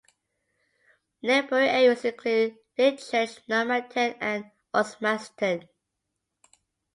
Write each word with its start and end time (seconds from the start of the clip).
Neighbouring 1.21 1.67
areas 1.69 2.03
include 2.05 2.57
Litchurch, 2.75 3.39
Normanton 3.47 4.15
and 4.19 4.49
Osmaston. 4.73 5.69